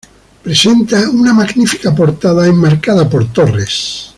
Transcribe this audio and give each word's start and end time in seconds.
Presenta 0.43 1.07
una 1.11 1.31
magnífica 1.31 1.93
portada 1.93 2.47
enmarcada 2.47 3.07
por 3.07 3.31
torres. 3.31 4.09